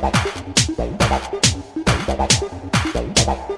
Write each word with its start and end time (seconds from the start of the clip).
Thank 0.00 0.14
you. 3.50 3.57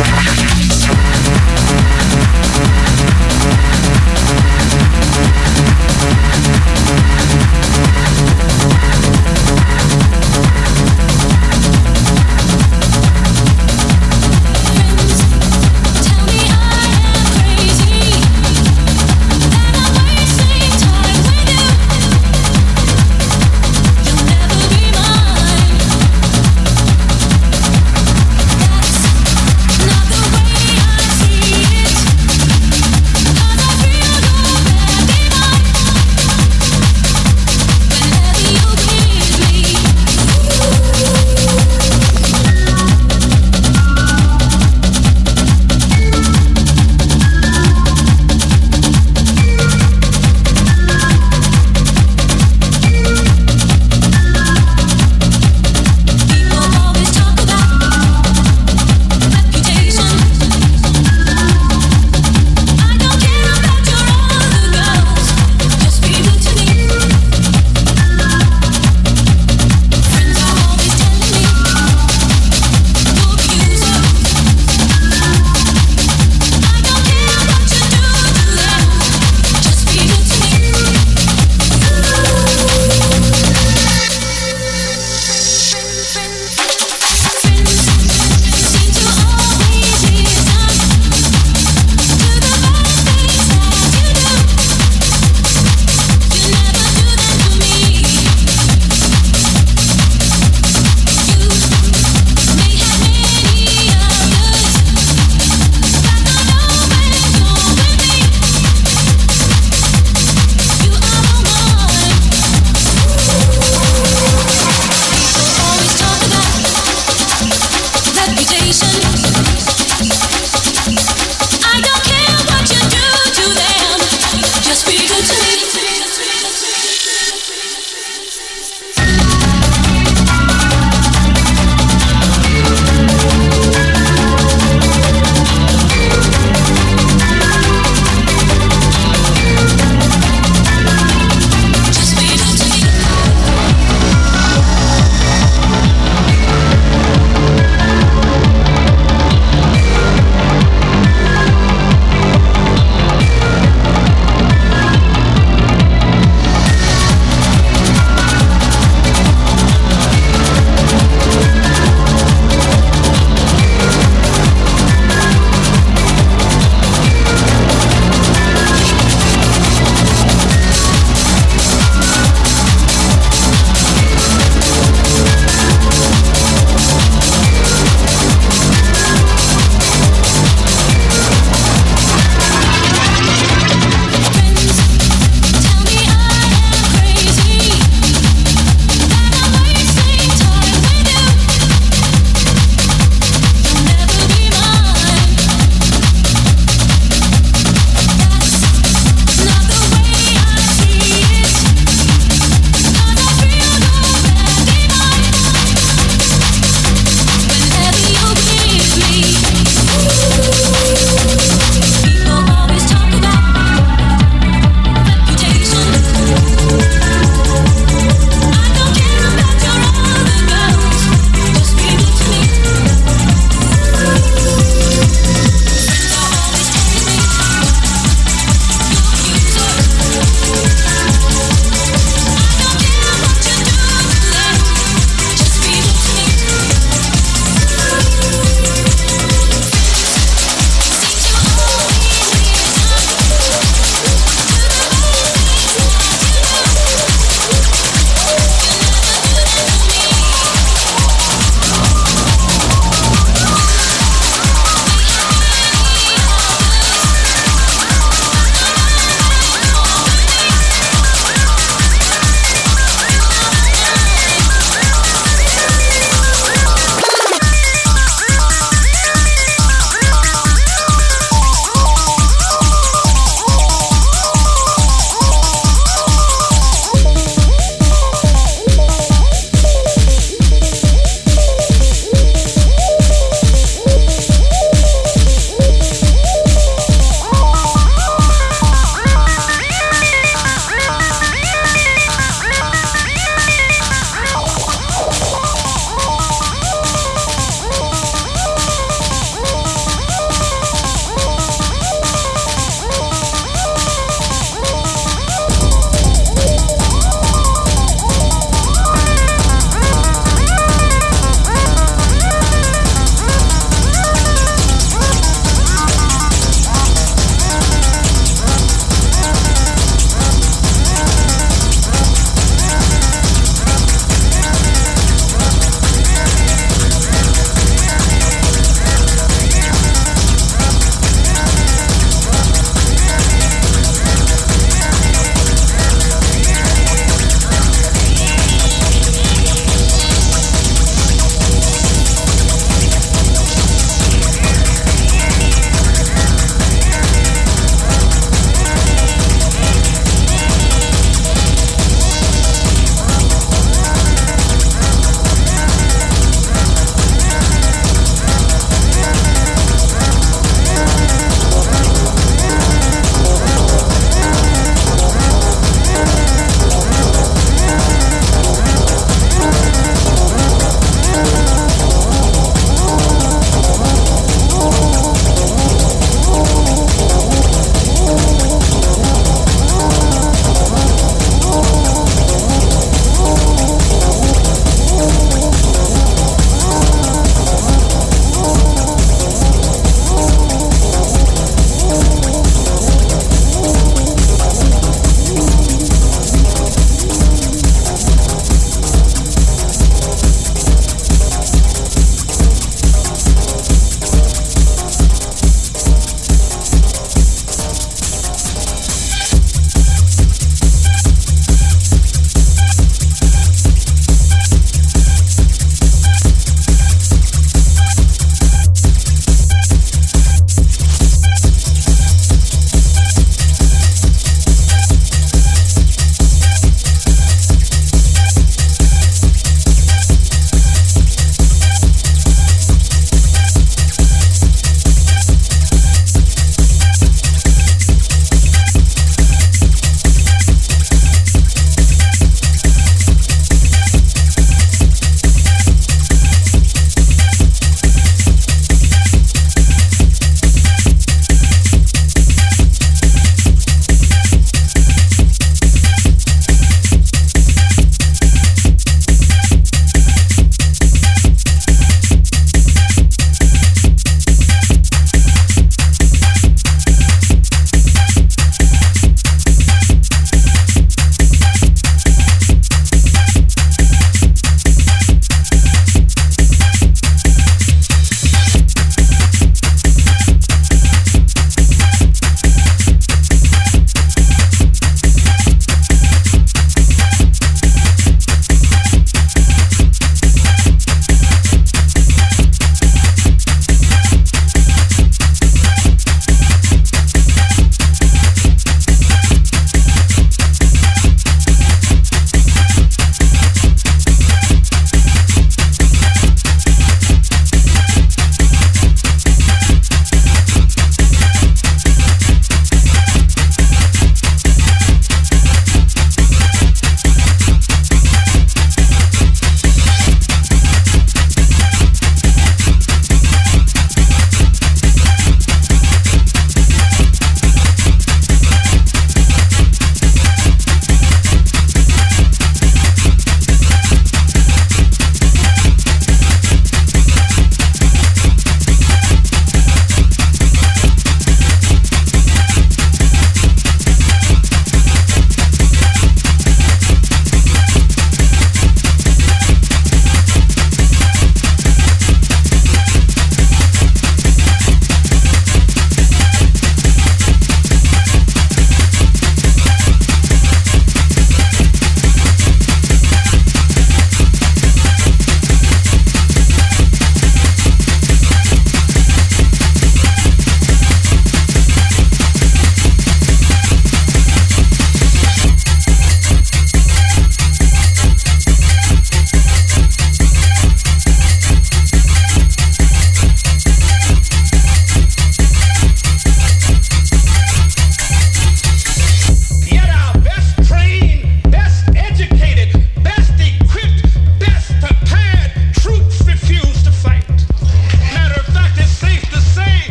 Thank 0.00 0.47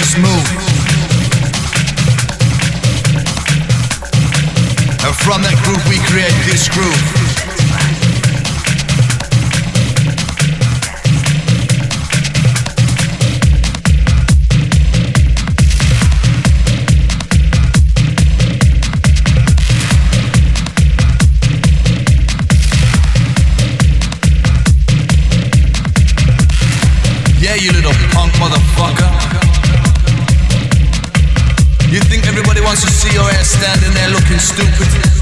Us 0.00 0.16
move. 0.16 0.48
And 5.04 5.14
from 5.16 5.42
that 5.42 5.60
groove 5.64 5.86
we 5.86 5.98
create 6.08 6.32
this 6.46 6.66
groove. 6.66 7.31
Wants 32.72 32.86
to 32.86 32.90
see 32.90 33.12
your 33.12 33.28
ass 33.28 33.50
standing 33.50 33.92
there 33.92 34.08
looking 34.08 34.38
stupid? 34.38 35.21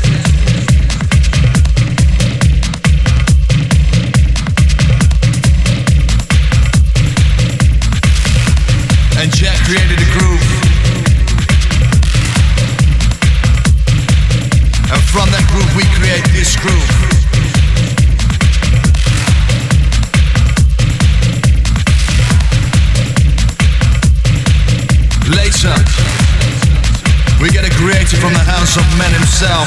The 28.74 28.80
of 28.80 28.98
man 28.98 29.12
himself. 29.12 29.66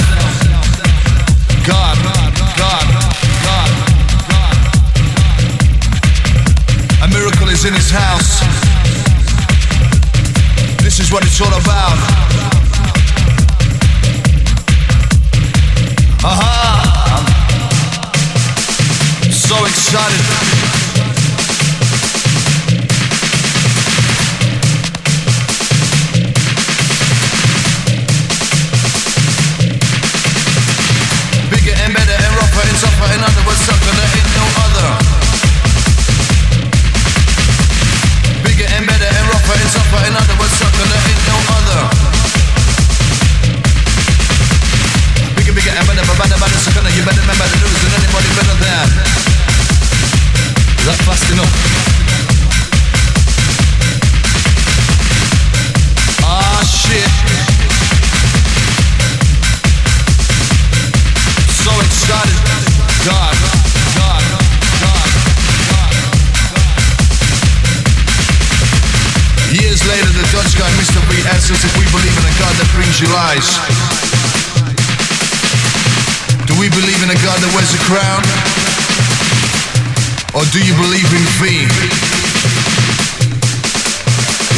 God, 1.66 1.98
God, 2.04 2.34
God, 2.56 2.88
God. 3.44 3.70
A 7.04 7.08
miracle 7.10 7.50
is 7.50 7.66
in 7.66 7.74
his 7.74 7.90
house. 7.90 8.40
This 10.82 11.00
is 11.00 11.12
what 11.12 11.24
it's 11.24 11.42
all 11.42 11.48
about. 11.48 11.98
Aha! 16.24 17.26
I'm 19.24 19.32
So 19.32 19.66
excited. 19.66 20.73
Sucker, 33.56 33.92
ain't 34.16 34.32
no 34.36 34.46
other. 34.64 34.90
Better 38.44 38.68
and 38.76 38.86
and 38.88 40.18
sucker, 40.48 40.88
ain't 40.88 41.24
no 41.28 41.38
other. 41.58 41.82
Bigger, 45.36 45.74
and 45.76 45.86
better, 45.88 46.04
better, 46.06 46.40
better, 46.40 46.60
sucker, 46.60 46.90
you 46.96 47.04
better 47.04 47.22
remember 47.22 47.48
to 47.48 47.58
lose 47.64 47.80
than 47.84 47.94
anybody 48.00 48.30
better 48.38 48.58
than. 48.64 48.90
Is 50.80 50.86
that 50.86 51.00
fast 51.04 51.32
enough? 51.32 51.73
Believe 81.40 81.62
in 81.62 81.70
V? 81.70 81.90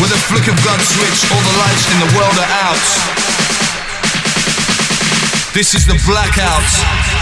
With 0.01 0.11
a 0.11 0.19
flick 0.27 0.47
of 0.47 0.55
God's 0.63 0.87
switch, 0.87 1.31
all 1.31 1.41
the 1.41 1.57
lights 1.57 1.85
in 1.93 1.99
the 1.99 2.17
world 2.17 2.35
are 2.37 2.51
out. 2.67 2.85
This 5.53 5.73
is 5.75 5.85
the 5.85 5.99
blackout. 6.05 7.14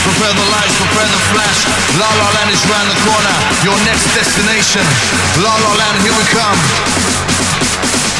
Prepare 0.00 0.32
the 0.32 0.48
lights, 0.48 0.74
prepare 0.80 1.08
the 1.12 1.22
flash. 1.28 1.58
La 2.00 2.08
La 2.08 2.28
Land 2.40 2.50
is 2.50 2.62
round 2.72 2.88
the 2.88 3.00
corner, 3.04 3.36
your 3.64 3.76
next 3.84 4.08
destination. 4.16 4.84
La 5.44 5.52
La 5.52 5.72
Land, 5.76 6.00
here 6.00 6.16
we 6.16 6.24
come. 6.32 6.58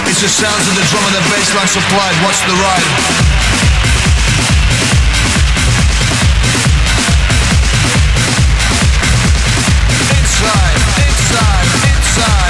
It's 0.05 0.21
the 0.21 0.29
sounds 0.29 0.69
of 0.69 0.75
the 0.77 0.85
drum 0.93 1.05
and 1.09 1.17
the 1.17 1.25
bass 1.33 1.49
line 1.57 1.69
supplied. 1.69 2.17
Watch 2.21 2.41
the 2.45 2.57
ride. 2.61 3.31
shake 12.21 12.50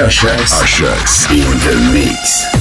Ushers. 0.00 0.52
Ushers 0.62 1.30
in 1.30 1.44
the 1.58 1.90
mix. 1.92 2.59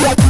What? 0.00 0.27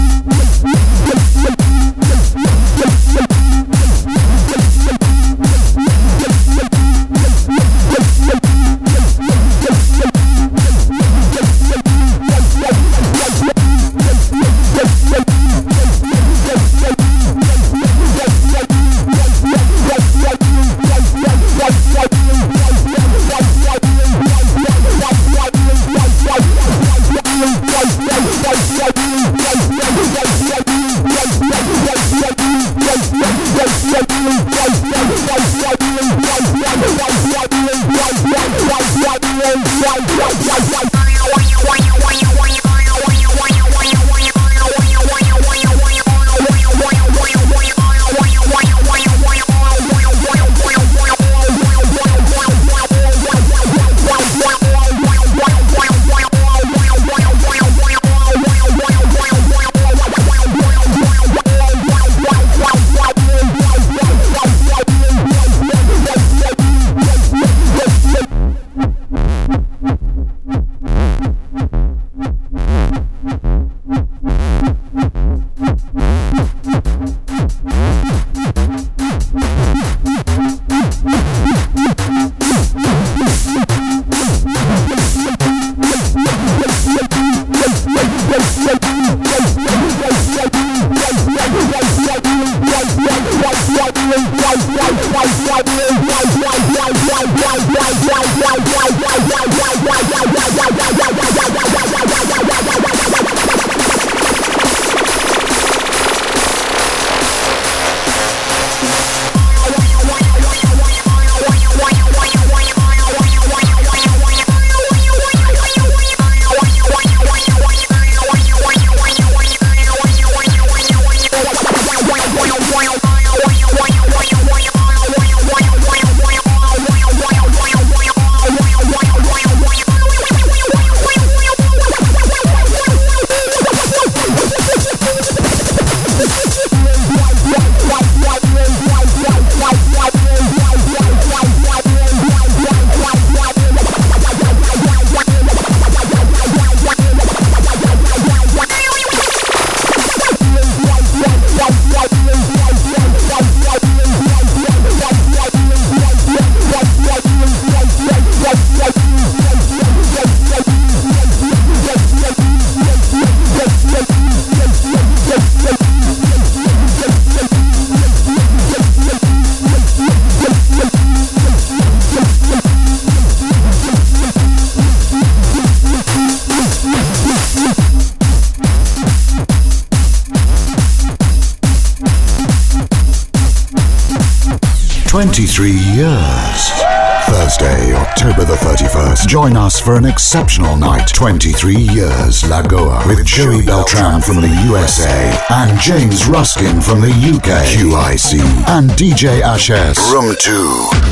October 188.19 188.45
the 188.45 188.57
31st. 188.57 189.29
Join 189.29 189.57
us 189.57 189.79
for 189.79 189.95
an 189.95 190.05
exceptional 190.05 190.77
night. 190.77 191.07
23 191.07 191.77
years 191.77 192.43
Lagoa 192.43 193.07
with 193.07 193.25
Joey 193.25 193.63
Beltram 193.63 194.21
from 194.25 194.41
the 194.41 194.49
USA 194.67 195.39
and 195.51 195.79
James 195.79 196.27
Ruskin 196.27 196.81
from 196.81 197.01
the 197.01 197.11
UK. 197.11 197.63
QIC 197.79 198.41
and 198.67 198.91
DJ 198.99 199.41
Ashes. 199.41 199.97
Room 200.11 200.35
2, 200.41 200.51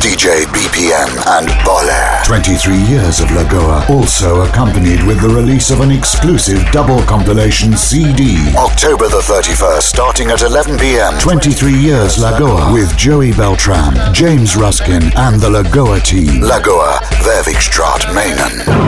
DJ 0.01 0.45
BPM 0.47 1.09
and 1.39 1.49
Bolle. 1.65 2.25
23 2.25 2.77
years 2.77 3.21
of 3.21 3.29
Lagoa, 3.29 3.89
also 3.89 4.43
accompanied 4.43 5.03
with 5.05 5.21
the 5.21 5.29
release 5.29 5.71
of 5.71 5.81
an 5.81 5.91
exclusive 5.91 6.65
double 6.71 7.01
compilation 7.03 7.77
CD. 7.77 8.37
October 8.57 9.09
the 9.09 9.23
31st, 9.23 9.83
starting 9.83 10.31
at 10.31 10.43
11 10.43 10.79
p.m. 10.79 11.19
23 11.21 11.73
years 11.75 12.17
Lagoa 12.19 12.73
with 12.73 12.97
Joey 12.97 13.33
Beltram, 13.33 13.95
James 14.13 14.57
Ruskin, 14.57 15.03
and 15.17 15.41
the 15.41 15.49
Lagoa 15.49 16.01
team. 16.03 16.43
Lagoa, 16.43 16.99
Verwigstraat, 17.23 18.03
Menen. 18.15 18.86